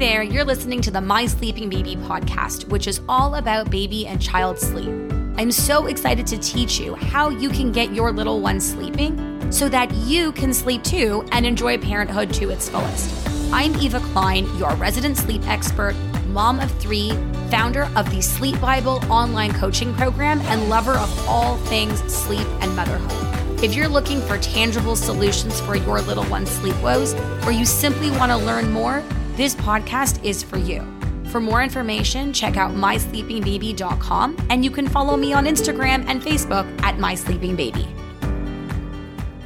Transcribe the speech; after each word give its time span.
there, 0.00 0.22
you're 0.22 0.46
listening 0.46 0.80
to 0.80 0.90
the 0.90 1.00
My 1.02 1.26
Sleeping 1.26 1.68
Baby 1.68 1.94
podcast, 1.94 2.66
which 2.70 2.86
is 2.86 3.02
all 3.06 3.34
about 3.34 3.70
baby 3.70 4.06
and 4.06 4.18
child 4.18 4.58
sleep. 4.58 4.88
I'm 5.36 5.52
so 5.52 5.88
excited 5.88 6.26
to 6.28 6.38
teach 6.38 6.80
you 6.80 6.94
how 6.94 7.28
you 7.28 7.50
can 7.50 7.70
get 7.70 7.94
your 7.94 8.10
little 8.10 8.40
one 8.40 8.60
sleeping 8.60 9.52
so 9.52 9.68
that 9.68 9.92
you 9.92 10.32
can 10.32 10.54
sleep 10.54 10.82
too 10.84 11.22
and 11.32 11.44
enjoy 11.44 11.76
parenthood 11.76 12.32
to 12.32 12.48
its 12.48 12.66
fullest. 12.66 13.28
I'm 13.52 13.76
Eva 13.76 14.00
Klein, 14.00 14.46
your 14.56 14.74
resident 14.76 15.18
sleep 15.18 15.46
expert, 15.46 15.94
mom 16.28 16.60
of 16.60 16.70
three, 16.80 17.10
founder 17.50 17.90
of 17.94 18.10
the 18.10 18.22
Sleep 18.22 18.58
Bible 18.58 19.04
online 19.12 19.52
coaching 19.52 19.92
program, 19.92 20.40
and 20.44 20.70
lover 20.70 20.94
of 20.94 21.28
all 21.28 21.58
things 21.66 22.00
sleep 22.10 22.46
and 22.62 22.74
motherhood. 22.74 23.62
If 23.62 23.74
you're 23.74 23.86
looking 23.86 24.22
for 24.22 24.38
tangible 24.38 24.96
solutions 24.96 25.60
for 25.60 25.76
your 25.76 26.00
little 26.00 26.24
one's 26.30 26.50
sleep 26.50 26.80
woes, 26.82 27.12
or 27.44 27.52
you 27.52 27.66
simply 27.66 28.10
want 28.12 28.32
to 28.32 28.38
learn 28.38 28.72
more, 28.72 29.04
this 29.40 29.54
podcast 29.54 30.22
is 30.22 30.42
for 30.42 30.58
you. 30.58 30.86
For 31.30 31.40
more 31.40 31.62
information, 31.62 32.30
check 32.30 32.58
out 32.58 32.72
mysleepingbaby.com 32.72 34.36
and 34.50 34.62
you 34.62 34.70
can 34.70 34.86
follow 34.86 35.16
me 35.16 35.32
on 35.32 35.46
Instagram 35.46 36.04
and 36.08 36.20
Facebook 36.20 36.66
at 36.82 36.98
mysleepingbaby. 36.98 37.86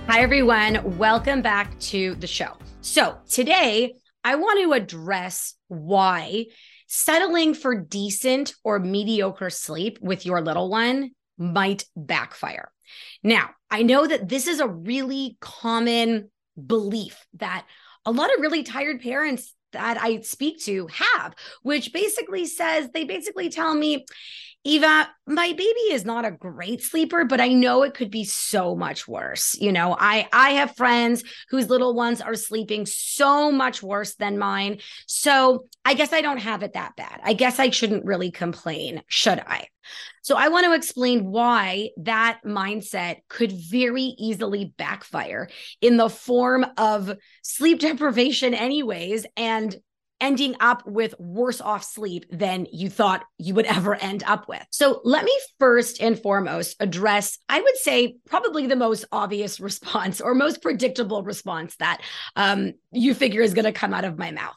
Hi, 0.09 0.21
everyone. 0.21 0.99
Welcome 0.99 1.43
back 1.43 1.79
to 1.79 2.17
the 2.17 2.27
show. 2.27 2.57
So, 2.81 3.19
today 3.31 3.95
I 4.25 4.35
want 4.35 4.61
to 4.65 4.73
address 4.73 5.55
why 5.69 6.47
settling 6.89 7.55
for 7.55 7.77
decent 7.77 8.53
or 8.65 8.81
mediocre 8.81 9.49
sleep 9.49 10.01
with 10.03 10.27
your 10.27 10.41
little 10.41 10.71
one 10.71 11.13
might 11.39 11.85
backfire. 11.95 12.73
Now, 13.23 13.51
I 13.71 13.85
know 13.85 14.09
that 14.09 14.29
this 14.29 14.49
is 14.49 14.59
a 14.59 14.67
really 14.67 15.37
common 15.41 16.33
belief 16.67 17.25
that 17.35 17.65
a 18.05 18.11
lot 18.11 18.35
of 18.35 18.41
really 18.41 18.65
tired 18.65 19.01
parents 19.01 19.55
that 19.75 20.01
I 20.01 20.21
speak 20.23 20.61
to 20.65 20.89
have, 20.89 21.35
which 21.63 21.93
basically 21.93 22.47
says 22.47 22.89
they 22.91 23.05
basically 23.05 23.51
tell 23.51 23.75
me, 23.75 24.07
Eva, 24.67 25.11
my 25.27 25.53
baby 25.53 25.81
is 25.91 26.07
not 26.07 26.25
a 26.25 26.31
great 26.31 26.83
sleeper, 26.83 27.27
but 27.27 27.39
I 27.39 27.49
know 27.49 27.83
it 27.83 27.93
could 27.93 28.11
be 28.11 28.25
so 28.25 28.75
much 28.75 29.07
worse. 29.07 29.55
You 29.61 29.73
know, 29.73 29.95
I 29.99 30.27
I 30.33 30.53
have 30.53 30.75
friends 30.75 31.23
whose 31.51 31.69
little 31.69 31.95
ones 31.95 32.23
are 32.23 32.35
sleeping 32.35 32.87
so 32.87 33.53
much 33.53 33.83
worse 33.83 34.15
than 34.15 34.39
mine. 34.39 34.81
So, 35.07 35.67
I 35.85 35.93
guess 35.93 36.15
I 36.15 36.23
don't 36.23 36.39
have 36.39 36.63
it 36.63 36.73
that 36.73 36.97
bad. 36.97 37.21
I 37.23 37.35
guess 37.35 37.59
I 37.59 37.69
shouldn't 37.69 38.07
really 38.07 38.31
complain, 38.31 39.03
should 39.07 39.39
I? 39.39 39.67
So, 40.23 40.37
I 40.37 40.49
want 40.49 40.65
to 40.65 40.73
explain 40.73 41.27
why 41.27 41.91
that 41.99 42.41
mindset 42.47 43.17
could 43.29 43.53
very 43.53 44.15
easily 44.19 44.73
backfire 44.79 45.51
in 45.83 45.99
the 45.99 46.09
form 46.09 46.65
of 46.79 47.15
sleep 47.43 47.81
deprivation 47.81 48.55
anyways 48.55 49.27
and 49.37 49.77
ending 50.25 50.57
up 50.59 50.87
with 50.87 51.15
worse 51.21 51.61
off 51.61 51.85
sleep 51.85 52.25
than 52.31 52.67
you 52.73 52.89
thought 52.89 53.27
you 53.37 53.53
would 53.53 53.67
ever 53.67 53.95
end 53.95 54.25
up 54.27 54.49
with. 54.49 54.65
So, 54.71 55.03
let 55.05 55.23
me 55.23 55.39
first 55.59 56.01
and 56.01 56.19
foremost 56.19 56.77
address, 56.81 57.39
I 57.51 57.61
would 57.61 57.77
say, 57.77 58.17
probably 58.27 58.67
the 58.67 58.75
most 58.75 59.05
obvious 59.13 59.61
response 59.71 60.23
or 60.23 60.35
most 60.35 60.63
predictable 60.63 61.23
response 61.23 61.77
that 61.77 62.01
um, 62.37 62.73
you 62.91 63.13
figure 63.13 63.43
is 63.43 63.53
going 63.53 63.67
to 63.67 63.73
come 63.73 63.93
out 63.93 64.07
of 64.07 64.19
my 64.19 64.31
mouth. 64.31 64.57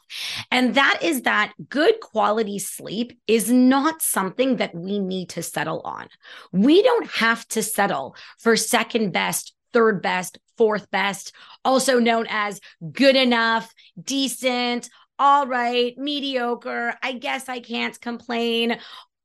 And 0.50 0.74
that 0.74 1.00
is 1.02 1.22
that 1.22 1.52
good 1.68 2.00
quality 2.00 2.58
sleep 2.58 3.18
is 3.26 3.52
not 3.52 4.00
something 4.00 4.56
that 4.56 4.74
we 4.74 4.98
need 4.98 5.28
to 5.30 5.42
settle 5.42 5.82
on. 5.82 6.08
We 6.50 6.82
don't 6.82 7.10
have 7.10 7.46
to 7.48 7.62
settle 7.62 8.16
for 8.38 8.56
second 8.56 9.12
best 9.12 9.54
third 9.72 10.02
best, 10.02 10.38
fourth 10.56 10.90
best, 10.90 11.32
also 11.64 11.98
known 11.98 12.26
as 12.28 12.60
good 12.92 13.16
enough, 13.16 13.72
decent, 14.02 14.88
all 15.18 15.46
right, 15.46 15.96
mediocre. 15.98 16.94
I 17.02 17.12
guess 17.12 17.48
I 17.48 17.60
can't 17.60 18.00
complain. 18.00 18.78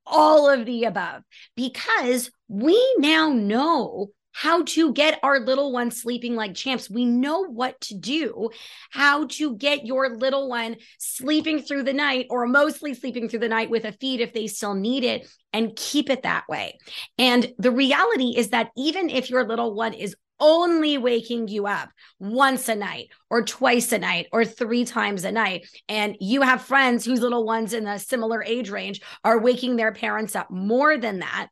All 0.06 0.50
of 0.50 0.66
the 0.66 0.84
above, 0.84 1.24
because 1.56 2.30
we 2.50 2.96
now 2.98 3.30
know 3.30 4.10
how 4.34 4.64
to 4.64 4.92
get 4.92 5.20
our 5.24 5.40
little 5.40 5.72
one 5.72 5.92
sleeping 5.92 6.36
like 6.36 6.56
champs. 6.56 6.90
We 6.90 7.06
know 7.06 7.46
what 7.46 7.80
to 7.82 7.98
do, 7.98 8.50
how 8.90 9.28
to 9.28 9.56
get 9.56 9.86
your 9.86 10.18
little 10.18 10.50
one 10.50 10.76
sleeping 10.98 11.62
through 11.62 11.84
the 11.84 11.94
night 11.94 12.28
or 12.30 12.48
mostly 12.48 12.96
sleeping 12.96 13.30
through 13.30 13.40
the 13.40 13.48
night 13.48 13.70
with 13.70 13.86
a 13.86 13.94
feed 13.94 14.20
if 14.20 14.34
they 14.34 14.48
still 14.48 14.74
need 14.74 15.04
it 15.04 15.26
and 15.54 15.76
keep 15.76 16.10
it 16.10 16.24
that 16.24 16.44
way. 16.50 16.80
And 17.18 17.54
the 17.60 17.72
reality 17.72 18.34
is 18.36 18.50
that 18.50 18.72
even 18.76 19.10
if 19.10 19.30
your 19.30 19.48
little 19.48 19.74
one 19.74 19.94
is 19.94 20.16
only 20.40 20.98
waking 20.98 21.48
you 21.48 21.68
up 21.68 21.90
once 22.20 22.68
a 22.70 22.76
night 22.76 23.10
or 23.30 23.44
twice 23.44 23.92
a 23.92 24.00
night 24.00 24.28
or 24.32 24.46
three 24.46 24.86
times 24.86 25.24
a 25.24 25.32
night. 25.32 25.68
And 25.88 26.16
you 26.20 26.42
have 26.42 26.62
friends 26.62 27.06
whose 27.06 27.22
little 27.22 27.46
ones 27.46 27.74
in 27.74 27.88
a 27.88 28.00
similar 28.00 28.44
age 28.44 28.70
range 28.70 29.02
are 29.24 29.40
waking 29.40 29.76
their 29.76 29.92
parents 29.92 30.36
up 30.36 30.52
more 30.52 30.98
than 30.98 31.20
that. 31.20 31.48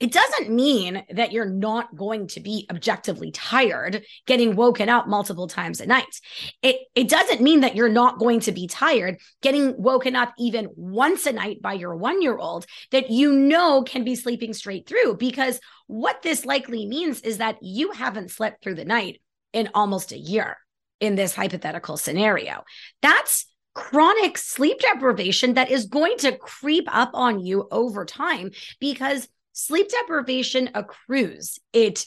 It 0.00 0.10
doesn't 0.10 0.50
mean 0.50 1.04
that 1.10 1.30
you're 1.30 1.48
not 1.48 1.94
going 1.94 2.26
to 2.28 2.40
be 2.40 2.66
objectively 2.68 3.30
tired 3.30 4.04
getting 4.26 4.56
woken 4.56 4.88
up 4.88 5.06
multiple 5.06 5.46
times 5.46 5.80
a 5.80 5.86
night. 5.86 6.20
It, 6.60 6.80
it 6.96 7.08
doesn't 7.08 7.40
mean 7.40 7.60
that 7.60 7.76
you're 7.76 7.88
not 7.88 8.18
going 8.18 8.40
to 8.40 8.52
be 8.52 8.66
tired 8.66 9.20
getting 9.42 9.80
woken 9.80 10.16
up 10.16 10.34
even 10.40 10.70
once 10.74 11.26
a 11.26 11.32
night 11.32 11.62
by 11.62 11.74
your 11.74 11.94
one 11.94 12.20
year 12.20 12.36
old 12.36 12.66
that 12.90 13.10
you 13.10 13.32
know 13.32 13.84
can 13.84 14.02
be 14.02 14.16
sleeping 14.16 14.54
straight 14.54 14.88
through. 14.88 15.18
Because 15.18 15.60
what 15.92 16.22
this 16.22 16.46
likely 16.46 16.86
means 16.86 17.20
is 17.20 17.36
that 17.36 17.58
you 17.60 17.90
haven't 17.92 18.30
slept 18.30 18.62
through 18.62 18.76
the 18.76 18.84
night 18.84 19.20
in 19.52 19.68
almost 19.74 20.10
a 20.10 20.18
year 20.18 20.56
in 21.00 21.16
this 21.16 21.34
hypothetical 21.34 21.98
scenario. 21.98 22.62
That's 23.02 23.44
chronic 23.74 24.38
sleep 24.38 24.78
deprivation 24.80 25.54
that 25.54 25.70
is 25.70 25.86
going 25.86 26.16
to 26.18 26.38
creep 26.38 26.84
up 26.88 27.10
on 27.12 27.40
you 27.40 27.68
over 27.70 28.06
time 28.06 28.52
because 28.80 29.28
sleep 29.52 29.90
deprivation 29.90 30.70
accrues. 30.74 31.58
It 31.74 32.06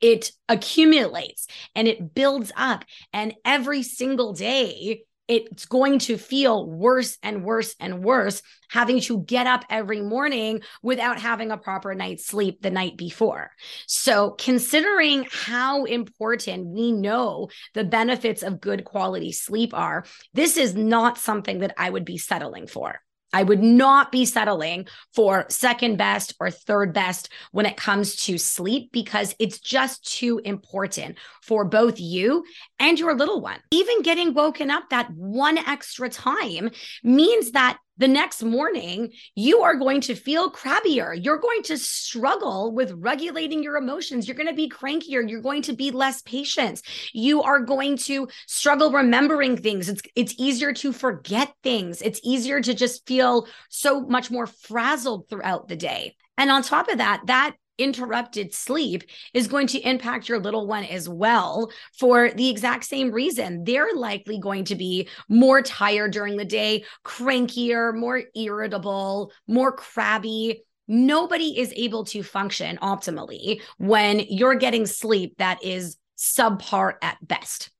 it 0.00 0.30
accumulates 0.48 1.48
and 1.74 1.88
it 1.88 2.14
builds 2.14 2.52
up 2.56 2.84
and 3.12 3.34
every 3.44 3.82
single 3.82 4.32
day 4.34 5.02
it's 5.30 5.66
going 5.66 6.00
to 6.00 6.18
feel 6.18 6.66
worse 6.66 7.16
and 7.22 7.44
worse 7.44 7.76
and 7.78 8.02
worse 8.02 8.42
having 8.68 9.00
to 9.00 9.20
get 9.20 9.46
up 9.46 9.64
every 9.70 10.00
morning 10.00 10.60
without 10.82 11.20
having 11.20 11.50
a 11.52 11.56
proper 11.56 11.94
night's 11.94 12.26
sleep 12.26 12.62
the 12.62 12.70
night 12.70 12.96
before. 12.96 13.50
So, 13.86 14.32
considering 14.32 15.26
how 15.30 15.84
important 15.84 16.66
we 16.66 16.90
know 16.90 17.48
the 17.74 17.84
benefits 17.84 18.42
of 18.42 18.60
good 18.60 18.84
quality 18.84 19.30
sleep 19.30 19.72
are, 19.72 20.04
this 20.34 20.56
is 20.56 20.74
not 20.74 21.16
something 21.16 21.60
that 21.60 21.74
I 21.78 21.90
would 21.90 22.04
be 22.04 22.18
settling 22.18 22.66
for. 22.66 23.00
I 23.32 23.42
would 23.42 23.62
not 23.62 24.12
be 24.12 24.24
settling 24.24 24.86
for 25.14 25.46
second 25.48 25.96
best 25.96 26.34
or 26.40 26.50
third 26.50 26.92
best 26.92 27.28
when 27.52 27.66
it 27.66 27.76
comes 27.76 28.16
to 28.24 28.38
sleep 28.38 28.90
because 28.92 29.34
it's 29.38 29.58
just 29.58 30.18
too 30.18 30.40
important 30.44 31.18
for 31.42 31.64
both 31.64 32.00
you 32.00 32.44
and 32.78 32.98
your 32.98 33.14
little 33.14 33.40
one. 33.40 33.60
Even 33.70 34.02
getting 34.02 34.34
woken 34.34 34.70
up 34.70 34.90
that 34.90 35.10
one 35.12 35.58
extra 35.58 36.08
time 36.08 36.70
means 37.02 37.52
that 37.52 37.78
the 38.00 38.08
next 38.08 38.42
morning, 38.42 39.12
you 39.34 39.60
are 39.60 39.74
going 39.74 40.00
to 40.00 40.14
feel 40.14 40.50
crabbier. 40.50 41.22
You're 41.22 41.38
going 41.38 41.62
to 41.64 41.76
struggle 41.76 42.72
with 42.72 42.92
regulating 42.92 43.62
your 43.62 43.76
emotions. 43.76 44.26
You're 44.26 44.38
going 44.38 44.48
to 44.48 44.54
be 44.54 44.70
crankier. 44.70 45.28
You're 45.28 45.42
going 45.42 45.60
to 45.62 45.74
be 45.74 45.90
less 45.90 46.22
patient. 46.22 46.80
You 47.12 47.42
are 47.42 47.60
going 47.60 47.98
to 47.98 48.26
struggle 48.46 48.90
remembering 48.90 49.58
things. 49.58 49.90
It's, 49.90 50.00
it's 50.16 50.34
easier 50.38 50.72
to 50.72 50.94
forget 50.94 51.52
things. 51.62 52.00
It's 52.00 52.20
easier 52.24 52.62
to 52.62 52.72
just 52.72 53.06
feel 53.06 53.46
so 53.68 54.00
much 54.00 54.30
more 54.30 54.46
frazzled 54.46 55.28
throughout 55.28 55.68
the 55.68 55.76
day. 55.76 56.16
And 56.38 56.50
on 56.50 56.62
top 56.62 56.88
of 56.88 56.98
that, 56.98 57.20
that 57.26 57.54
interrupted 57.80 58.54
sleep 58.54 59.04
is 59.34 59.48
going 59.48 59.66
to 59.68 59.80
impact 59.80 60.28
your 60.28 60.38
little 60.38 60.66
one 60.66 60.84
as 60.84 61.08
well 61.08 61.70
for 61.98 62.30
the 62.30 62.48
exact 62.48 62.84
same 62.84 63.10
reason. 63.10 63.64
They're 63.64 63.94
likely 63.94 64.38
going 64.38 64.64
to 64.66 64.74
be 64.74 65.08
more 65.28 65.62
tired 65.62 66.12
during 66.12 66.36
the 66.36 66.44
day, 66.44 66.84
crankier, 67.04 67.94
more 67.94 68.22
irritable, 68.34 69.32
more 69.48 69.72
crabby. 69.72 70.62
Nobody 70.86 71.58
is 71.58 71.72
able 71.76 72.04
to 72.06 72.22
function 72.22 72.76
optimally 72.78 73.62
when 73.78 74.20
you're 74.20 74.56
getting 74.56 74.86
sleep 74.86 75.36
that 75.38 75.62
is 75.62 75.96
subpar 76.18 76.94
at 77.02 77.16
best. 77.26 77.70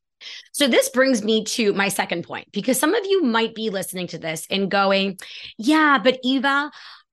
So, 0.53 0.69
this 0.69 0.89
brings 0.91 1.23
me 1.23 1.45
to 1.45 1.73
my 1.73 1.89
second 1.89 2.25
point 2.25 2.49
because 2.53 2.79
some 2.79 2.95
of 2.95 3.05
you 3.07 3.23
might 3.23 3.55
be 3.55 3.71
listening 3.71 4.07
to 4.09 4.19
this 4.19 4.47
and 4.51 4.71
going, 4.71 5.19
Yeah, 5.57 5.99
but 6.03 6.19
Eva, 6.23 6.71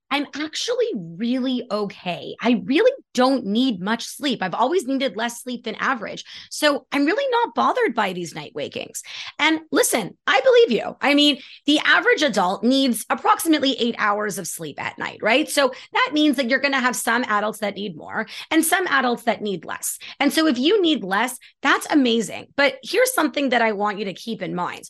I'm 0.10 0.26
actually 0.36 0.88
really 0.96 1.66
okay. 1.70 2.36
I 2.42 2.62
really 2.66 2.92
don't 3.14 3.46
need 3.46 3.82
much 3.82 4.06
sleep. 4.06 4.42
I've 4.42 4.54
always 4.54 4.86
needed 4.86 5.18
less 5.18 5.42
sleep 5.42 5.64
than 5.66 5.76
average. 5.76 6.24
So 6.50 6.86
I'm 6.92 7.06
really 7.06 7.30
not 7.32 7.56
bothered 7.56 7.96
by 7.96 8.14
these 8.14 8.34
night 8.34 8.54
wakings. 8.56 9.04
And 9.40 9.62
listen, 9.72 10.18
I 10.26 10.40
believe 10.42 10.72
you. 10.72 10.96
I 11.02 11.14
mean, 11.14 11.40
the 11.66 11.80
average 11.80 12.22
adult 12.22 12.64
needs 12.64 13.06
approximately 13.10 13.76
eight 13.80 13.96
hours 13.98 14.38
of 14.38 14.48
sleep 14.48 14.82
at 14.82 14.98
night, 14.98 15.20
right? 15.22 15.50
So 15.50 15.72
that 15.94 16.12
means 16.14 16.38
that 16.38 16.50
you're 16.50 16.60
going 16.60 16.74
to 16.74 16.80
have 16.80 16.96
some 16.96 17.24
adults 17.24 17.60
that 17.60 17.76
need 17.76 17.98
more 17.98 18.28
and 18.52 18.64
some 18.64 18.88
adults 18.88 19.24
that 19.24 19.42
need 19.42 19.66
less. 19.66 19.98
And 20.20 20.32
so 20.32 20.48
if 20.48 20.58
you 20.58 20.82
need 20.82 21.04
less, 21.04 21.38
that's 21.62 21.88
amazing. 21.92 22.48
But 22.56 22.78
here's 22.84 23.14
something 23.14 23.50
that 23.50 23.62
I 23.62 23.72
want 23.72 24.00
you 24.00 24.06
to 24.06 24.14
keep 24.14 24.42
in 24.42 24.56
mind 24.56 24.90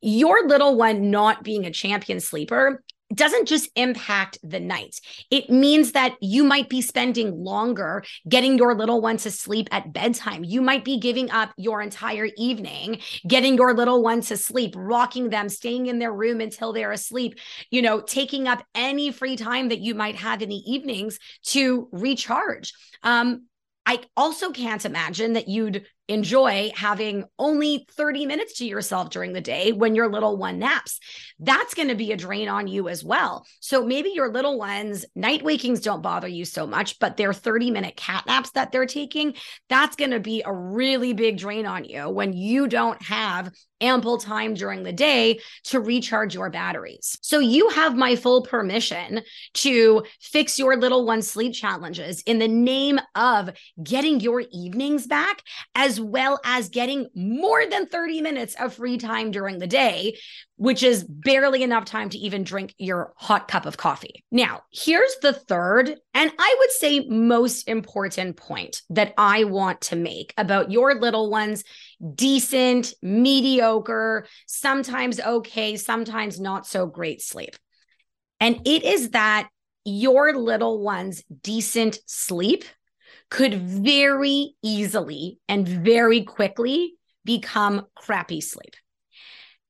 your 0.00 0.46
little 0.46 0.76
one 0.76 1.10
not 1.10 1.42
being 1.42 1.66
a 1.66 1.70
champion 1.70 2.20
sleeper 2.20 2.82
doesn't 3.14 3.46
just 3.46 3.70
impact 3.76 4.38
the 4.42 4.60
night. 4.60 5.00
It 5.30 5.48
means 5.48 5.92
that 5.92 6.16
you 6.20 6.44
might 6.44 6.68
be 6.68 6.80
spending 6.80 7.32
longer 7.36 8.04
getting 8.28 8.58
your 8.58 8.74
little 8.74 9.00
one 9.00 9.16
to 9.18 9.30
sleep 9.30 9.68
at 9.70 9.92
bedtime. 9.92 10.44
You 10.44 10.60
might 10.60 10.84
be 10.84 10.98
giving 10.98 11.30
up 11.30 11.52
your 11.56 11.80
entire 11.80 12.28
evening 12.36 13.00
getting 13.26 13.56
your 13.56 13.74
little 13.74 14.02
one 14.02 14.20
to 14.22 14.36
sleep, 14.36 14.74
rocking 14.76 15.30
them, 15.30 15.48
staying 15.48 15.86
in 15.86 15.98
their 15.98 16.12
room 16.12 16.40
until 16.40 16.72
they're 16.72 16.92
asleep, 16.92 17.38
you 17.70 17.82
know, 17.82 18.00
taking 18.00 18.48
up 18.48 18.64
any 18.74 19.10
free 19.12 19.36
time 19.36 19.68
that 19.68 19.80
you 19.80 19.94
might 19.94 20.16
have 20.16 20.42
in 20.42 20.48
the 20.48 20.62
evenings 20.70 21.18
to 21.42 21.88
recharge. 21.92 22.72
Um, 23.02 23.46
I 23.84 24.00
also 24.16 24.50
can't 24.50 24.84
imagine 24.84 25.34
that 25.34 25.48
you'd 25.48 25.86
enjoy 26.08 26.70
having 26.74 27.24
only 27.38 27.86
30 27.92 28.26
minutes 28.26 28.58
to 28.58 28.66
yourself 28.66 29.10
during 29.10 29.32
the 29.32 29.40
day 29.40 29.72
when 29.72 29.94
your 29.94 30.08
little 30.08 30.36
one 30.36 30.58
naps. 30.58 31.00
That's 31.38 31.74
going 31.74 31.88
to 31.88 31.94
be 31.94 32.12
a 32.12 32.16
drain 32.16 32.48
on 32.48 32.68
you 32.68 32.88
as 32.88 33.04
well. 33.04 33.46
So 33.60 33.84
maybe 33.84 34.10
your 34.10 34.32
little 34.32 34.58
ones, 34.58 35.04
night 35.14 35.42
wakings 35.42 35.80
don't 35.80 36.02
bother 36.02 36.28
you 36.28 36.44
so 36.44 36.66
much, 36.66 36.98
but 36.98 37.16
their 37.16 37.32
30 37.32 37.70
minute 37.70 37.96
cat 37.96 38.24
naps 38.26 38.50
that 38.52 38.72
they're 38.72 38.86
taking, 38.86 39.34
that's 39.68 39.96
going 39.96 40.12
to 40.12 40.20
be 40.20 40.42
a 40.44 40.52
really 40.52 41.12
big 41.12 41.38
drain 41.38 41.66
on 41.66 41.84
you 41.84 42.08
when 42.08 42.32
you 42.32 42.68
don't 42.68 43.02
have 43.02 43.50
ample 43.80 44.18
time 44.18 44.54
during 44.54 44.82
the 44.82 44.92
day 44.92 45.38
to 45.64 45.80
recharge 45.80 46.34
your 46.34 46.50
batteries. 46.50 47.18
So 47.20 47.38
you 47.38 47.68
have 47.70 47.94
my 47.94 48.16
full 48.16 48.42
permission 48.42 49.20
to 49.54 50.04
fix 50.20 50.58
your 50.58 50.76
little 50.76 51.04
one 51.04 51.22
sleep 51.22 51.54
challenges 51.54 52.22
in 52.22 52.38
the 52.38 52.48
name 52.48 52.98
of 53.14 53.50
getting 53.82 54.20
your 54.20 54.44
evenings 54.52 55.06
back 55.06 55.42
as 55.74 55.95
as 55.96 56.00
well 56.00 56.38
as 56.44 56.68
getting 56.68 57.08
more 57.14 57.64
than 57.66 57.86
30 57.86 58.20
minutes 58.20 58.54
of 58.60 58.74
free 58.74 58.98
time 58.98 59.30
during 59.30 59.58
the 59.58 59.66
day, 59.66 60.18
which 60.56 60.82
is 60.82 61.04
barely 61.04 61.62
enough 61.62 61.86
time 61.86 62.10
to 62.10 62.18
even 62.18 62.44
drink 62.44 62.74
your 62.76 63.14
hot 63.16 63.48
cup 63.48 63.64
of 63.64 63.78
coffee. 63.78 64.22
Now, 64.30 64.60
here's 64.70 65.16
the 65.22 65.32
third, 65.32 65.88
and 66.12 66.32
I 66.38 66.56
would 66.58 66.70
say 66.70 67.06
most 67.08 67.66
important 67.66 68.36
point 68.36 68.82
that 68.90 69.14
I 69.16 69.44
want 69.44 69.80
to 69.82 69.96
make 69.96 70.34
about 70.36 70.70
your 70.70 70.94
little 70.96 71.30
ones 71.30 71.64
decent, 72.14 72.92
mediocre, 73.00 74.26
sometimes 74.46 75.18
okay, 75.18 75.76
sometimes 75.76 76.38
not 76.38 76.66
so 76.66 76.86
great 76.86 77.22
sleep. 77.22 77.56
And 78.38 78.60
it 78.66 78.84
is 78.84 79.10
that 79.10 79.48
your 79.86 80.34
little 80.34 80.82
one's 80.82 81.22
decent 81.42 82.00
sleep 82.04 82.64
could 83.30 83.54
very 83.54 84.54
easily 84.62 85.38
and 85.48 85.66
very 85.66 86.22
quickly 86.22 86.94
become 87.24 87.86
crappy 87.94 88.40
sleep 88.40 88.74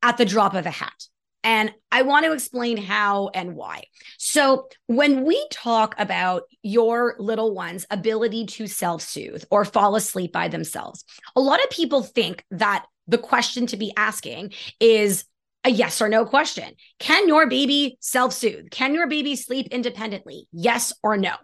at 0.03 0.19
the 0.19 0.25
drop 0.25 0.55
of 0.55 0.67
a 0.67 0.71
hat. 0.71 1.07
And 1.43 1.73
I 1.93 2.03
want 2.03 2.27
to 2.27 2.33
explain 2.33 2.77
how 2.77 3.31
and 3.33 3.55
why. 3.55 3.85
So, 4.19 4.69
when 4.87 5.25
we 5.25 5.47
talk 5.53 5.95
about 5.97 6.43
your 6.63 7.15
little 7.21 7.55
one's 7.55 7.87
ability 7.89 8.47
to 8.47 8.67
self 8.67 9.01
soothe 9.01 9.45
or 9.49 9.65
fall 9.65 9.95
asleep 9.95 10.33
by 10.33 10.49
themselves, 10.49 11.05
a 11.37 11.41
lot 11.41 11.63
of 11.63 11.71
people 11.71 12.03
think 12.03 12.45
that 12.51 12.85
the 13.07 13.19
question 13.19 13.69
to 13.69 13.77
be 13.77 13.93
asking 13.97 14.55
is 14.81 15.25
a 15.63 15.71
yes 15.71 16.01
or 16.01 16.09
no 16.09 16.25
question. 16.25 16.75
Can 16.99 17.29
your 17.29 17.49
baby 17.49 17.97
self 18.01 18.33
soothe? 18.33 18.71
Can 18.71 18.95
your 18.95 19.09
baby 19.09 19.37
sleep 19.37 19.69
independently? 19.71 20.49
Yes 20.53 20.93
or 21.03 21.17
no? 21.17 21.35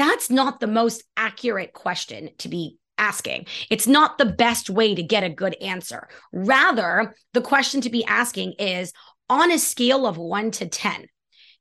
That's 0.00 0.30
not 0.30 0.60
the 0.60 0.66
most 0.66 1.04
accurate 1.16 1.72
question 1.72 2.30
to 2.38 2.48
be 2.48 2.78
asking. 2.96 3.46
It's 3.70 3.86
not 3.86 4.18
the 4.18 4.26
best 4.26 4.70
way 4.70 4.94
to 4.94 5.02
get 5.02 5.24
a 5.24 5.30
good 5.30 5.56
answer. 5.60 6.08
Rather, 6.32 7.14
the 7.34 7.40
question 7.40 7.80
to 7.82 7.90
be 7.90 8.04
asking 8.04 8.54
is 8.58 8.92
on 9.28 9.50
a 9.50 9.58
scale 9.58 10.06
of 10.06 10.16
one 10.16 10.50
to 10.52 10.66
10, 10.66 11.06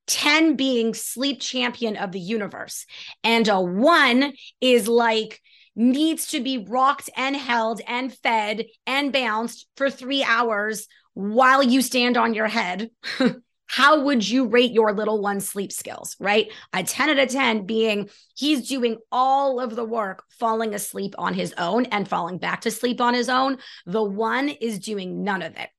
10 0.07 0.56
being 0.56 0.94
sleep 0.94 1.39
champion 1.39 1.97
of 1.97 2.12
the 2.12 2.19
universe, 2.19 2.86
and 3.24 3.47
a 3.47 3.59
one 3.59 4.33
is 4.62 4.88
like, 4.88 5.41
needs 5.75 6.27
to 6.27 6.41
be 6.41 6.57
rocked 6.57 7.09
and 7.15 7.36
held 7.38 7.80
and 7.88 8.13
fed 8.13 8.65
and 8.86 9.13
bounced 9.13 9.65
for 9.77 9.89
three 9.89 10.24
hours 10.24 10.88
while 11.13 11.63
you 11.63 11.81
stand 11.81 12.18
on 12.18 12.33
your 12.33 12.47
head. 12.47 12.89
how 13.69 14.01
would 14.01 14.27
you 14.27 14.48
rate 14.48 14.71
your 14.71 14.94
little 14.94 15.21
one's 15.21 15.48
sleep 15.48 15.71
skills, 15.71 16.16
right? 16.19 16.51
A 16.74 16.83
10 16.83 17.12
out 17.12 17.19
of 17.19 17.30
10 17.30 17.68
being 17.68 18.10
he's 18.36 18.68
doing 18.68 18.98
all 19.12 19.60
of 19.60 19.75
the 19.75 19.86
work, 19.86 20.24
falling 20.39 20.74
asleep 20.74 21.13
on 21.19 21.36
his 21.36 21.54
own 21.56 21.86
and 21.86 22.07
falling 22.07 22.39
back 22.39 22.62
to 22.62 22.71
sleep 22.71 23.00
on 23.00 23.13
his 23.13 23.30
own. 23.30 23.60
The 23.86 24.04
one 24.04 24.50
is 24.50 24.80
doing 24.80 25.24
none 25.24 25.44
of 25.44 25.56
it. 25.56 25.69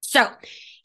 So 0.00 0.26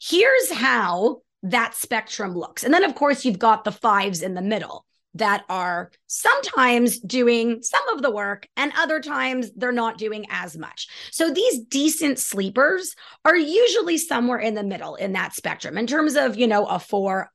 here's 0.00 0.52
how 0.52 1.22
that 1.42 1.74
spectrum 1.74 2.34
looks. 2.34 2.62
And 2.62 2.72
then, 2.72 2.84
of 2.84 2.94
course, 2.94 3.24
you've 3.24 3.38
got 3.38 3.64
the 3.64 3.72
fives 3.72 4.22
in 4.22 4.34
the 4.34 4.40
middle 4.40 4.86
that 5.14 5.44
are 5.48 5.90
sometimes 6.06 6.98
doing 6.98 7.62
some 7.62 7.88
of 7.90 8.02
the 8.02 8.10
work 8.10 8.48
and 8.56 8.72
other 8.76 9.00
times 9.00 9.50
they're 9.56 9.72
not 9.72 9.98
doing 9.98 10.26
as 10.30 10.56
much. 10.56 10.88
So 11.12 11.30
these 11.30 11.60
decent 11.60 12.18
sleepers 12.18 12.94
are 13.24 13.36
usually 13.36 13.98
somewhere 13.98 14.38
in 14.38 14.54
the 14.54 14.64
middle 14.64 14.96
in 14.96 15.12
that 15.12 15.34
spectrum 15.34 15.78
in 15.78 15.86
terms 15.86 16.16
of, 16.16 16.36
you 16.36 16.46
know, 16.46 16.66
a 16.66 16.78
4, 16.78 17.30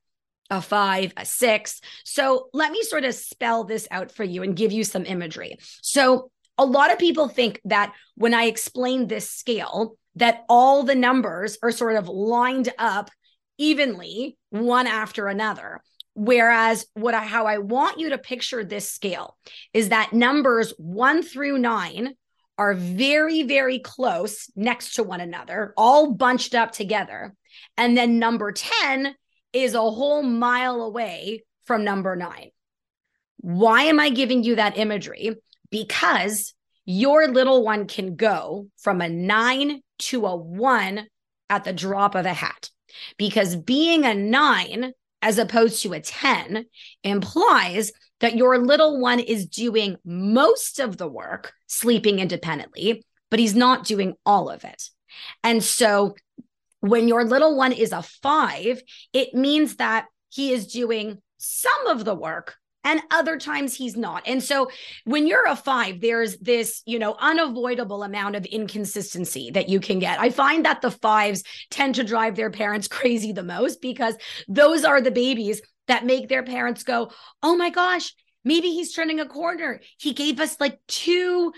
a 0.50 0.62
5, 0.62 1.14
a 1.16 1.26
6. 1.26 1.82
So 2.04 2.50
let 2.54 2.72
me 2.72 2.82
sort 2.84 3.06
of 3.06 3.16
spell 3.16 3.64
this 3.64 3.88
out 3.92 4.12
for 4.12 4.24
you 4.24 4.44
and 4.44 4.56
give 4.56 4.72
you 4.72 4.84
some 4.84 5.06
imagery. 5.06 5.58
So 5.82 6.32
a 6.58 6.66
lot 6.66 6.92
of 6.92 7.00
people 7.00 7.30
think 7.30 7.62
that 7.66 7.94
when 8.16 8.34
I 8.34 8.44
explain 8.46 9.08
this 9.08 9.30
scale 9.30 9.96
that 10.16 10.44
all 10.50 10.84
the 10.84 10.96
numbers 10.96 11.58
are 11.64 11.72
sort 11.72 11.96
of 11.96 12.10
lined 12.10 12.74
up 12.78 13.10
evenly 13.58 14.38
one 14.50 14.88
after 14.88 15.28
another. 15.28 15.82
Whereas 16.20 16.86
what 16.96 17.14
I, 17.14 17.24
how 17.24 17.46
I 17.46 17.60
want 17.60 17.98
you 17.98 18.10
to 18.10 18.18
picture 18.18 18.66
this 18.66 18.92
scale 18.92 19.38
is 19.74 19.88
that 19.88 20.12
numbers 20.12 20.74
one 20.78 21.24
through 21.24 21.60
nine 21.60 22.14
are 22.58 22.74
very, 22.74 23.44
very 23.44 23.80
close 23.80 24.52
next 24.54 24.96
to 24.96 25.04
one 25.04 25.22
another, 25.22 25.74
all 25.78 26.12
bunched 26.12 26.54
up 26.56 26.74
together. 26.74 27.34
And 27.78 27.96
then 27.96 28.20
number 28.20 28.52
10 28.52 29.16
is 29.54 29.76
a 29.76 29.80
whole 29.80 30.22
mile 30.22 30.82
away 30.82 31.46
from 31.64 31.86
number 31.86 32.18
nine. 32.18 32.50
Why 33.38 33.84
am 33.84 34.02
I 34.02 34.10
giving 34.10 34.44
you 34.44 34.58
that 34.58 34.78
imagery? 34.78 35.38
Because 35.72 36.54
your 36.84 37.30
little 37.30 37.64
one 37.64 37.88
can 37.88 38.18
go 38.18 38.68
from 38.76 39.00
a 39.00 39.08
nine 39.08 39.82
to 40.00 40.26
a 40.26 40.36
one 40.36 41.08
at 41.50 41.64
the 41.64 41.72
drop 41.72 42.14
of 42.14 42.26
a 42.26 42.34
hat. 42.34 42.72
Because 43.18 43.56
being 43.56 44.04
a 44.04 44.14
nine 44.14 44.92
as 45.22 45.38
opposed 45.38 45.82
to 45.84 45.94
a 45.94 46.00
10 46.00 46.66
implies 47.04 47.92
that 48.20 48.36
your 48.36 48.58
little 48.58 49.00
one 49.00 49.20
is 49.20 49.46
doing 49.46 49.98
most 50.06 50.80
of 50.80 50.98
the 50.98 51.08
work 51.08 51.54
sleeping 51.68 52.20
independently, 52.20 53.06
but 53.30 53.40
he's 53.40 53.56
not 53.56 53.86
doing 53.86 54.16
all 54.26 54.50
of 54.50 54.64
it. 54.64 54.90
And 55.44 55.64
so 55.64 56.16
when 56.82 57.08
your 57.08 57.26
little 57.26 57.56
one 57.56 57.72
is 57.72 57.92
a 57.92 58.02
five, 58.02 58.82
it 59.14 59.34
means 59.34 59.78
that 59.78 60.06
he 60.30 60.52
is 60.52 60.68
doing 60.68 61.22
some 61.38 61.88
of 61.88 62.06
the 62.06 62.16
work, 62.16 62.56
and 62.84 63.02
other 63.12 63.38
times 63.38 63.76
he's 63.76 63.98
not. 63.98 64.24
And 64.26 64.42
so 64.42 64.70
when 65.06 65.28
you're 65.28 65.48
a 65.48 65.56
five, 65.56 66.02
there's 66.02 66.38
this, 66.38 66.82
you 66.86 67.00
know, 67.00 67.16
unavoidable 67.20 68.04
amount 68.04 68.36
of 68.36 68.46
inconsistency 68.46 69.52
that 69.52 69.70
you 69.70 69.80
can 69.80 70.00
get. 70.00 70.20
I 70.20 70.30
find 70.30 70.66
that 70.66 70.82
the 70.82 70.92
fives 70.92 71.44
tend 71.70 71.96
to 71.96 72.04
drive 72.04 72.36
their 72.36 72.52
parents 72.52 72.88
crazy 73.00 73.32
the 73.32 73.44
most 73.44 73.82
because 73.82 74.16
those 74.48 74.84
are 74.84 75.02
the 75.02 75.12
babies 75.12 75.62
that 75.88 76.06
make 76.06 76.30
their 76.30 76.44
parents 76.44 76.84
go, 76.84 77.12
oh 77.44 77.56
my 77.56 77.70
gosh, 77.70 78.14
maybe 78.46 78.70
he's 78.70 78.94
turning 78.94 79.20
a 79.20 79.26
corner. 79.26 79.82
He 79.98 80.14
gave 80.14 80.40
us 80.40 80.60
like 80.60 80.80
two 80.88 81.52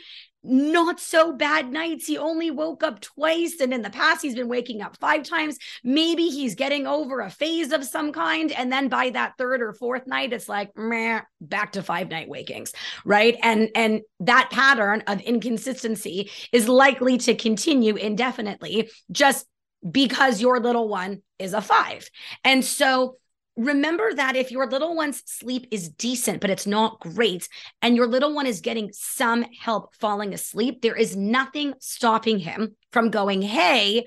not 0.43 0.99
so 0.99 1.31
bad 1.33 1.71
nights. 1.71 2.07
He 2.07 2.17
only 2.17 2.51
woke 2.51 2.83
up 2.83 2.99
twice. 2.99 3.59
And 3.59 3.73
in 3.73 3.81
the 3.81 3.89
past, 3.89 4.21
he's 4.21 4.35
been 4.35 4.47
waking 4.47 4.81
up 4.81 4.97
five 4.97 5.23
times. 5.23 5.57
Maybe 5.83 6.29
he's 6.29 6.55
getting 6.55 6.87
over 6.87 7.21
a 7.21 7.29
phase 7.29 7.71
of 7.71 7.83
some 7.83 8.11
kind. 8.11 8.51
And 8.51 8.71
then 8.71 8.87
by 8.87 9.11
that 9.11 9.33
third 9.37 9.61
or 9.61 9.73
fourth 9.73 10.07
night, 10.07 10.33
it's 10.33 10.49
like, 10.49 10.71
meh, 10.75 11.21
back 11.39 11.73
to 11.73 11.83
five 11.83 12.09
night 12.09 12.27
wakings. 12.27 12.73
Right. 13.05 13.37
And, 13.43 13.69
and 13.75 14.01
that 14.21 14.49
pattern 14.51 15.03
of 15.07 15.21
inconsistency 15.21 16.31
is 16.51 16.67
likely 16.67 17.17
to 17.19 17.35
continue 17.35 17.95
indefinitely 17.95 18.89
just 19.11 19.45
because 19.89 20.41
your 20.41 20.59
little 20.59 20.87
one 20.87 21.21
is 21.39 21.53
a 21.53 21.61
five. 21.61 22.09
And 22.43 22.63
so 22.63 23.17
remember 23.57 24.13
that 24.13 24.35
if 24.35 24.51
your 24.51 24.67
little 24.67 24.95
one's 24.95 25.23
sleep 25.25 25.67
is 25.71 25.89
decent, 25.89 26.41
but 26.41 26.49
it's 26.49 26.67
not 26.67 26.99
great, 26.99 27.47
and 27.81 27.95
your 27.95 28.07
little 28.07 28.33
one 28.33 28.47
is 28.47 28.61
getting 28.61 28.91
some 28.93 29.43
help 29.59 29.95
falling 29.95 30.33
asleep, 30.33 30.81
there 30.81 30.95
is 30.95 31.15
nothing 31.15 31.73
stopping 31.79 32.39
him 32.39 32.75
from 32.91 33.09
going, 33.09 33.41
Hey, 33.41 34.05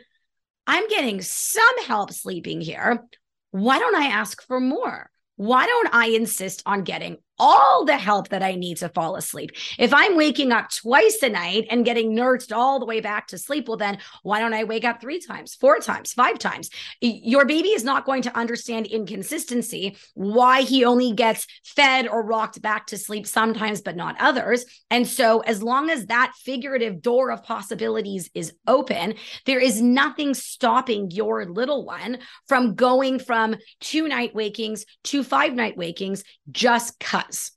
I'm 0.67 0.89
getting 0.89 1.21
some 1.21 1.85
help 1.87 2.13
sleeping 2.13 2.61
here. 2.61 3.05
Why 3.51 3.79
don't 3.79 3.95
I 3.95 4.07
ask 4.07 4.43
for 4.47 4.61
more? 4.61 5.11
Why 5.37 5.67
don't 5.67 5.95
I 5.95 6.07
insist 6.09 6.63
on 6.65 6.85
getting 6.85 7.19
all 7.38 7.85
the 7.85 7.97
help 7.97 8.29
that 8.29 8.43
I 8.43 8.55
need 8.55 8.79
to 8.79 8.88
fall 8.88 9.17
asleep. 9.17 9.50
If 9.79 9.93
I'm 9.93 10.17
waking 10.17 10.53
up 10.53 10.71
twice 10.71 11.19
a 11.23 11.29
night 11.29 11.67
and 11.71 11.85
getting 11.85 12.14
nursed 12.14 12.53
all 12.53 12.79
the 12.79 12.87
way 12.87 13.00
back 13.00 13.29
to 13.29 13.38
sleep, 13.38 13.69
well, 13.69 13.76
then 13.76 13.99
why 14.23 14.41
don't 14.41 14.55
I 14.55 14.64
wake 14.64 14.85
up 14.85 15.00
three 15.00 15.21
times, 15.21 15.55
four 15.55 15.79
times, 15.79 16.12
five 16.12 16.38
times? 16.38 16.71
Your 17.00 17.45
baby 17.45 17.69
is 17.69 17.85
not 17.85 18.05
going 18.05 18.23
to 18.23 18.37
understand 18.37 18.87
inconsistency, 18.87 19.97
why 20.14 20.62
he 20.62 20.85
only 20.85 21.12
gets 21.12 21.47
fed 21.64 22.07
or 22.07 22.25
rocked 22.25 22.62
back 22.62 22.87
to 22.87 22.99
sleep 22.99 23.26
sometimes, 23.26 23.81
but 23.81 23.97
not 23.97 24.17
others. 24.21 24.64
And 24.91 25.07
so, 25.07 25.41
as 25.41 25.62
long 25.62 25.91
as 25.91 26.07
that 26.07 26.33
figurative 26.37 27.03
door 27.03 27.31
of 27.31 27.43
possibilities 27.43 28.31
is 28.35 28.53
open, 28.67 29.14
there 29.47 29.61
is 29.61 29.83
nothing 29.83 30.35
stopping 30.35 31.11
your 31.11 31.47
little 31.47 31.85
one 31.85 32.19
from 32.47 32.75
going 32.75 33.19
from 33.19 33.57
two 33.81 34.09
night 34.09 34.35
wakings 34.35 34.85
to 35.05 35.25
five 35.25 35.55
night 35.55 35.76
wakings, 35.76 36.23
just 36.50 36.99
cut 37.00 37.24
does. 37.26 37.52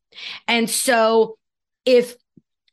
And 0.47 0.69
so 0.69 1.37
if 1.85 2.15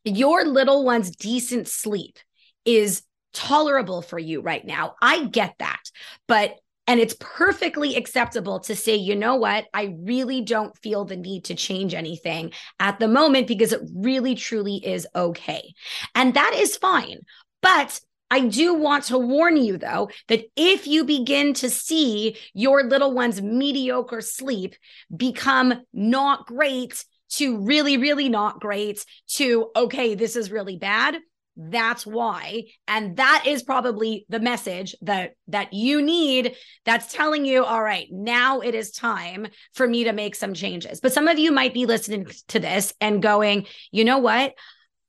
your 0.04 0.44
little 0.44 0.84
one's 0.84 1.10
decent 1.10 1.68
sleep 1.68 2.18
is 2.64 3.02
tolerable 3.32 4.02
for 4.02 4.18
you 4.18 4.40
right 4.40 4.64
now, 4.64 4.94
I 5.00 5.26
get 5.26 5.54
that. 5.58 5.82
But 6.28 6.56
and 6.86 7.00
it's 7.00 7.16
perfectly 7.18 7.96
acceptable 7.96 8.60
to 8.60 8.76
say, 8.76 8.94
you 8.96 9.16
know 9.16 9.36
what? 9.36 9.64
I 9.72 9.96
really 10.00 10.42
don't 10.42 10.76
feel 10.78 11.06
the 11.06 11.16
need 11.16 11.44
to 11.46 11.54
change 11.54 11.94
anything 11.94 12.52
at 12.78 12.98
the 12.98 13.08
moment 13.08 13.46
because 13.46 13.72
it 13.72 13.80
really, 13.94 14.34
truly 14.34 14.76
is 14.76 15.06
okay. 15.14 15.72
And 16.14 16.34
that 16.34 16.54
is 16.54 16.76
fine. 16.76 17.20
But 17.62 17.98
I 18.34 18.40
do 18.40 18.74
want 18.74 19.04
to 19.04 19.16
warn 19.16 19.56
you, 19.56 19.78
though, 19.78 20.10
that 20.26 20.42
if 20.56 20.88
you 20.88 21.04
begin 21.04 21.54
to 21.54 21.70
see 21.70 22.36
your 22.52 22.82
little 22.82 23.14
one's 23.14 23.40
mediocre 23.40 24.20
sleep 24.20 24.74
become 25.16 25.82
not 25.92 26.44
great 26.44 27.04
to 27.34 27.64
really, 27.64 27.96
really 27.96 28.28
not 28.28 28.58
great 28.58 29.06
to, 29.34 29.70
okay, 29.76 30.16
this 30.16 30.34
is 30.34 30.50
really 30.50 30.76
bad. 30.76 31.16
That's 31.56 32.04
why. 32.04 32.64
And 32.88 33.18
that 33.18 33.44
is 33.46 33.62
probably 33.62 34.26
the 34.28 34.40
message 34.40 34.96
that 35.02 35.34
that 35.46 35.72
you 35.72 36.02
need 36.02 36.56
that's 36.84 37.12
telling 37.12 37.44
you, 37.44 37.64
all 37.64 37.80
right, 37.80 38.08
now 38.10 38.62
it 38.62 38.74
is 38.74 38.90
time 38.90 39.46
for 39.74 39.86
me 39.86 40.02
to 40.04 40.12
make 40.12 40.34
some 40.34 40.54
changes. 40.54 41.00
But 41.00 41.12
some 41.12 41.28
of 41.28 41.38
you 41.38 41.52
might 41.52 41.72
be 41.72 41.86
listening 41.86 42.26
to 42.48 42.58
this 42.58 42.92
and 43.00 43.22
going, 43.22 43.66
you 43.92 44.04
know 44.04 44.18
what? 44.18 44.54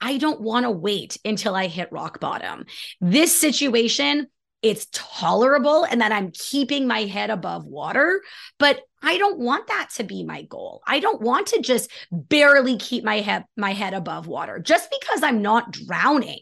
I 0.01 0.17
don't 0.17 0.41
want 0.41 0.65
to 0.65 0.71
wait 0.71 1.17
until 1.25 1.55
I 1.55 1.67
hit 1.67 1.91
rock 1.91 2.19
bottom. 2.19 2.65
This 3.01 3.39
situation 3.39 4.27
it's 4.65 4.87
tolerable 4.91 5.83
and 5.83 6.01
that 6.01 6.11
I'm 6.11 6.31
keeping 6.31 6.87
my 6.87 7.01
head 7.01 7.29
above 7.29 7.67
water. 7.67 8.21
But 8.57 8.81
I 9.03 9.19
don't 9.19 9.37
want 9.37 9.67
that 9.67 9.89
to 9.97 10.03
be 10.03 10.23
my 10.23 10.41
goal. 10.41 10.81
I 10.87 10.99
don't 10.99 11.21
want 11.21 11.47
to 11.47 11.61
just 11.61 11.91
barely 12.11 12.75
keep 12.77 13.03
my 13.03 13.17
head 13.17 13.45
my 13.55 13.73
head 13.73 13.93
above 13.93 14.25
water. 14.25 14.57
Just 14.57 14.89
because 14.89 15.21
I'm 15.21 15.43
not 15.43 15.71
drowning, 15.71 16.39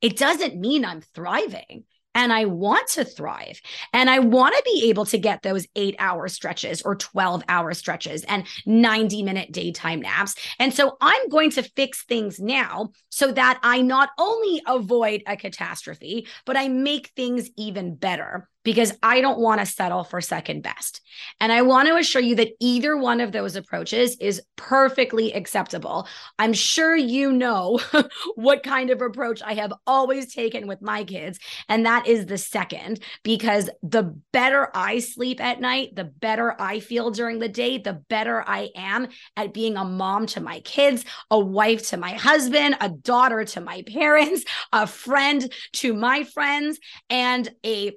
it 0.00 0.16
doesn't 0.16 0.58
mean 0.58 0.86
I'm 0.86 1.02
thriving 1.02 1.84
and 2.16 2.32
I 2.32 2.46
want 2.46 2.88
to 2.92 3.04
thrive 3.04 3.60
and 3.92 4.10
I 4.10 4.18
want 4.18 4.56
to 4.56 4.62
be 4.64 4.88
able 4.88 5.04
to 5.06 5.18
get 5.18 5.42
those 5.42 5.68
eight 5.76 5.94
hour 5.98 6.26
stretches 6.28 6.82
or 6.82 6.96
12 6.96 7.44
hour 7.48 7.74
stretches 7.74 8.24
and 8.24 8.46
90 8.64 9.22
minute 9.22 9.52
daytime 9.52 10.00
naps. 10.00 10.34
And 10.58 10.72
so 10.74 10.96
I'm 11.00 11.28
going 11.28 11.50
to 11.50 11.62
fix 11.62 12.04
things 12.04 12.40
now 12.40 12.90
so 13.10 13.30
that 13.32 13.60
I 13.62 13.82
not 13.82 14.10
only 14.18 14.62
avoid 14.66 15.22
a 15.26 15.36
catastrophe, 15.36 16.26
but 16.46 16.56
I 16.56 16.68
make 16.68 17.08
things 17.08 17.50
even 17.56 17.94
better 17.94 18.48
because 18.66 18.92
I 19.00 19.20
don't 19.20 19.38
want 19.38 19.60
to 19.60 19.66
settle 19.66 20.02
for 20.02 20.20
second 20.20 20.64
best. 20.64 21.00
And 21.38 21.52
I 21.52 21.62
want 21.62 21.86
to 21.86 21.94
assure 21.94 22.20
you 22.20 22.34
that 22.34 22.50
either 22.58 22.96
one 22.96 23.20
of 23.20 23.30
those 23.30 23.54
approaches 23.54 24.16
is 24.16 24.42
perfectly 24.56 25.32
acceptable. 25.32 26.08
I'm 26.40 26.52
sure 26.52 26.96
you 26.96 27.32
know 27.32 27.78
what 28.34 28.64
kind 28.64 28.90
of 28.90 29.02
approach 29.02 29.40
I 29.40 29.54
have 29.54 29.72
always 29.86 30.34
taken 30.34 30.66
with 30.66 30.82
my 30.82 31.04
kids, 31.04 31.38
and 31.68 31.86
that 31.86 32.08
is 32.08 32.26
the 32.26 32.38
second, 32.38 32.98
because 33.22 33.70
the 33.84 34.18
better 34.32 34.68
I 34.74 34.98
sleep 34.98 35.40
at 35.40 35.60
night, 35.60 35.94
the 35.94 36.02
better 36.02 36.60
I 36.60 36.80
feel 36.80 37.12
during 37.12 37.38
the 37.38 37.48
day, 37.48 37.78
the 37.78 38.02
better 38.08 38.42
I 38.44 38.70
am 38.74 39.06
at 39.36 39.54
being 39.54 39.76
a 39.76 39.84
mom 39.84 40.26
to 40.26 40.40
my 40.40 40.58
kids, 40.58 41.04
a 41.30 41.38
wife 41.38 41.90
to 41.90 41.98
my 41.98 42.14
husband, 42.14 42.78
a 42.80 42.88
daughter 42.88 43.44
to 43.44 43.60
my 43.60 43.82
parents, 43.86 44.44
a 44.72 44.88
friend 44.88 45.52
to 45.74 45.94
my 45.94 46.24
friends, 46.24 46.80
and 47.08 47.48
a 47.64 47.92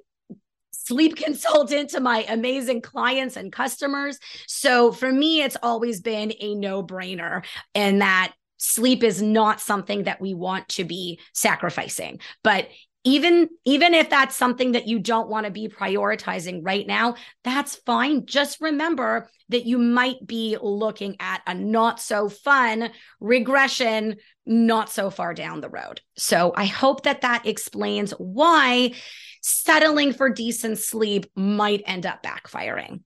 sleep 0.86 1.16
consultant 1.24 1.90
to 1.90 2.00
my 2.00 2.24
amazing 2.28 2.80
clients 2.80 3.36
and 3.36 3.52
customers. 3.52 4.18
So 4.46 4.92
for 4.92 5.10
me, 5.12 5.42
it's 5.42 5.56
always 5.62 6.00
been 6.00 6.32
a 6.40 6.54
no 6.54 6.82
brainer 6.82 7.44
and 7.74 8.00
that 8.00 8.32
sleep 8.58 9.02
is 9.02 9.22
not 9.22 9.60
something 9.60 10.04
that 10.04 10.20
we 10.20 10.34
want 10.34 10.68
to 10.68 10.84
be 10.84 11.18
sacrificing. 11.32 12.20
But 12.44 12.68
even 13.04 13.48
even 13.64 13.94
if 13.94 14.10
that's 14.10 14.36
something 14.36 14.72
that 14.72 14.86
you 14.86 14.98
don't 14.98 15.30
want 15.30 15.46
to 15.46 15.52
be 15.52 15.68
prioritizing 15.68 16.60
right 16.62 16.86
now 16.86 17.14
that's 17.44 17.76
fine 17.76 18.26
just 18.26 18.60
remember 18.60 19.28
that 19.48 19.64
you 19.64 19.78
might 19.78 20.26
be 20.26 20.58
looking 20.60 21.16
at 21.18 21.40
a 21.46 21.54
not 21.54 21.98
so 21.98 22.28
fun 22.28 22.90
regression 23.18 24.16
not 24.44 24.90
so 24.90 25.08
far 25.08 25.32
down 25.32 25.62
the 25.62 25.70
road 25.70 26.02
so 26.16 26.52
i 26.56 26.66
hope 26.66 27.04
that 27.04 27.22
that 27.22 27.46
explains 27.46 28.10
why 28.12 28.92
settling 29.40 30.12
for 30.12 30.30
decent 30.30 30.78
sleep 30.78 31.26
might 31.34 31.82
end 31.86 32.06
up 32.06 32.22
backfiring. 32.22 33.02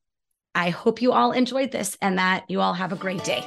I 0.55 0.71
hope 0.71 1.03
you 1.03 1.13
all 1.13 1.33
enjoyed 1.33 1.73
this 1.73 1.97
and 2.01 2.19
that 2.19 2.45
you 2.49 2.61
all 2.61 2.75
have 2.75 2.93
a 2.93 2.97
great 2.97 3.25
day. 3.25 3.45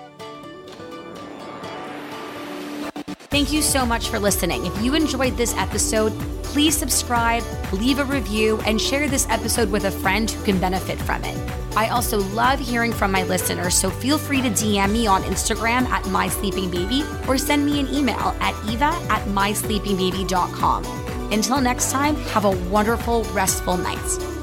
Thank 3.38 3.54
you 3.54 3.62
so 3.62 3.86
much 3.86 4.10
for 4.10 4.18
listening. 4.18 4.66
If 4.66 4.82
you 4.82 4.96
enjoyed 4.96 5.38
this 5.38 5.54
episode, 5.58 6.12
please 6.42 6.76
subscribe, 6.76 7.44
leave 7.72 8.00
a 8.00 8.04
review, 8.04 8.60
and 8.66 8.82
share 8.82 9.08
this 9.08 9.30
episode 9.30 9.70
with 9.70 9.86
a 9.86 9.92
friend 9.92 10.28
who 10.28 10.44
can 10.44 10.60
benefit 10.60 10.98
from 10.98 11.24
it. 11.24 11.38
I 11.78 11.90
also 11.90 12.18
love 12.34 12.58
hearing 12.58 12.92
from 12.92 13.12
my 13.12 13.22
listeners, 13.22 13.76
so 13.76 13.92
feel 13.92 14.18
free 14.18 14.42
to 14.42 14.50
DM 14.50 14.92
me 14.92 15.06
on 15.06 15.22
Instagram 15.22 15.86
at 15.90 16.04
mysleepingbaby 16.06 17.28
or 17.28 17.38
send 17.38 17.64
me 17.64 17.80
an 17.80 17.94
email 17.94 18.36
at 18.40 18.56
eva 18.68 18.92
at 19.12 19.22
mysleepingbaby.com. 19.28 20.84
Until 21.32 21.62
next 21.62 21.92
time, 21.92 22.16
have 22.34 22.46
a 22.46 22.58
wonderful, 22.72 23.24
restful 23.26 23.78
night. 23.78 24.37